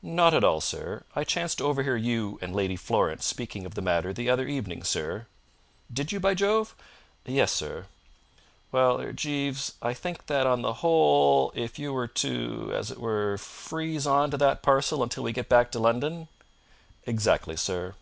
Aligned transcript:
"Not 0.00 0.32
at 0.32 0.42
all, 0.42 0.62
sir. 0.62 1.04
I 1.14 1.22
chanced 1.22 1.58
to 1.58 1.64
overhear 1.64 1.96
you 1.98 2.38
and 2.40 2.56
Lady 2.56 2.76
Florence 2.76 3.26
speaking 3.26 3.66
of 3.66 3.74
the 3.74 3.82
matter 3.82 4.10
the 4.14 4.30
other 4.30 4.48
evening, 4.48 4.82
sir." 4.82 5.26
"Did 5.92 6.12
you, 6.12 6.18
by 6.18 6.32
Jove?" 6.32 6.74
"Yes, 7.26 7.52
sir." 7.52 7.84
"Well 8.72 8.98
er 9.02 9.12
Jeeves, 9.12 9.74
I 9.82 9.92
think 9.92 10.28
that, 10.28 10.46
on 10.46 10.62
the 10.62 10.72
whole, 10.80 11.52
if 11.54 11.78
you 11.78 11.92
were 11.92 12.08
to 12.08 12.72
as 12.74 12.90
it 12.90 12.98
were 12.98 13.36
freeze 13.36 14.06
on 14.06 14.30
to 14.30 14.38
that 14.38 14.62
parcel 14.62 15.02
until 15.02 15.24
we 15.24 15.32
get 15.34 15.50
back 15.50 15.70
to 15.72 15.78
London" 15.78 16.28
"Exactly, 17.06 17.58
sir." 17.58 17.96